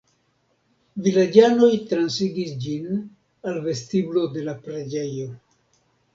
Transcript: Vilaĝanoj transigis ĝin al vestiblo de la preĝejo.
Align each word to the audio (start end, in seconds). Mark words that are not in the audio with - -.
Vilaĝanoj 1.07 1.69
transigis 1.91 2.55
ĝin 2.65 2.89
al 3.53 3.61
vestiblo 3.69 4.27
de 4.39 4.49
la 4.51 4.59
preĝejo. 4.67 5.31